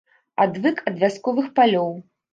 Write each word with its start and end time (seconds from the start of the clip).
Адвык 0.45 0.81
ад 0.91 0.97
вясковых 1.03 1.53
палёў. 1.61 1.91